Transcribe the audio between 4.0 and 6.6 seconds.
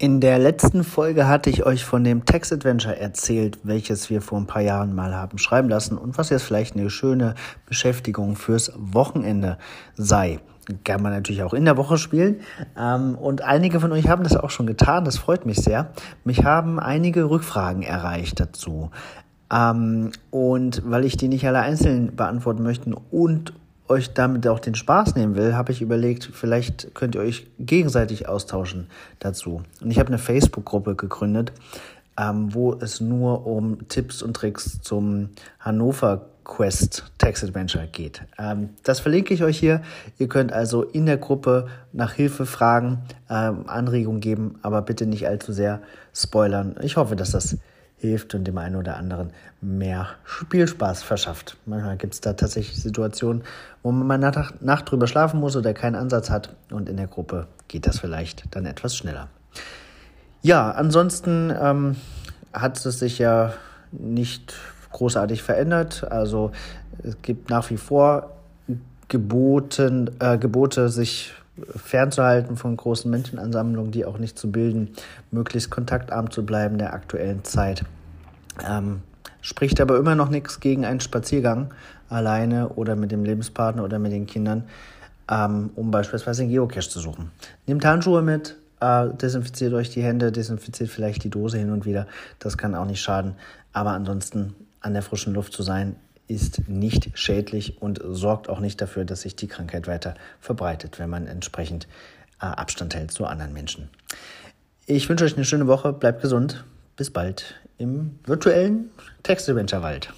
wir vor ein paar Jahren mal haben schreiben lassen und was jetzt